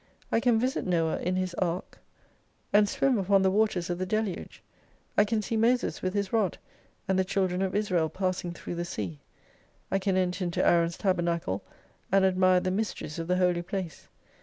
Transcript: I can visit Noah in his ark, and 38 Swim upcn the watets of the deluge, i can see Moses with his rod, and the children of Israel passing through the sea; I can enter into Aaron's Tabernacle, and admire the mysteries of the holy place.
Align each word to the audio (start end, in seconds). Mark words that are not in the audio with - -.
I 0.31 0.39
can 0.39 0.57
visit 0.59 0.87
Noah 0.87 1.19
in 1.19 1.35
his 1.35 1.53
ark, 1.59 1.99
and 2.73 2.89
38 2.89 2.89
Swim 2.89 3.23
upcn 3.23 3.43
the 3.43 3.51
watets 3.51 3.87
of 3.91 3.99
the 3.99 4.05
deluge, 4.07 4.63
i 5.15 5.23
can 5.23 5.43
see 5.43 5.55
Moses 5.55 6.01
with 6.01 6.15
his 6.15 6.33
rod, 6.33 6.57
and 7.07 7.19
the 7.19 7.23
children 7.23 7.61
of 7.61 7.75
Israel 7.75 8.09
passing 8.09 8.51
through 8.51 8.73
the 8.73 8.83
sea; 8.83 9.19
I 9.91 9.99
can 9.99 10.17
enter 10.17 10.43
into 10.45 10.65
Aaron's 10.65 10.97
Tabernacle, 10.97 11.61
and 12.11 12.25
admire 12.25 12.59
the 12.61 12.71
mysteries 12.71 13.19
of 13.19 13.27
the 13.27 13.37
holy 13.37 13.61
place. 13.61 14.07